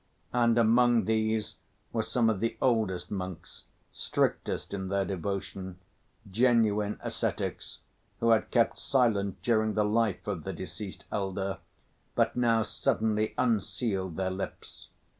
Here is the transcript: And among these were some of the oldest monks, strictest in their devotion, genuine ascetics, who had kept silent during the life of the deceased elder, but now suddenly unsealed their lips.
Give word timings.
And 0.33 0.57
among 0.57 1.05
these 1.05 1.57
were 1.93 2.01
some 2.01 2.27
of 2.27 2.39
the 2.39 2.57
oldest 2.59 3.11
monks, 3.11 3.65
strictest 3.93 4.73
in 4.73 4.87
their 4.87 5.05
devotion, 5.05 5.77
genuine 6.27 6.97
ascetics, 7.01 7.81
who 8.19 8.31
had 8.31 8.49
kept 8.49 8.79
silent 8.79 9.43
during 9.43 9.75
the 9.75 9.85
life 9.85 10.25
of 10.25 10.43
the 10.43 10.53
deceased 10.53 11.05
elder, 11.11 11.59
but 12.15 12.35
now 12.35 12.63
suddenly 12.63 13.35
unsealed 13.37 14.15
their 14.17 14.31
lips. 14.31 14.89